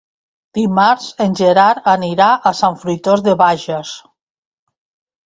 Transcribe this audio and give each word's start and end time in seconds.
Dimarts 0.57 1.03
en 1.25 1.35
Gerard 1.41 1.89
anirà 1.93 2.29
a 2.51 2.53
Sant 2.61 2.79
Fruitós 2.85 3.23
de 3.29 3.37
Bages. 3.43 3.93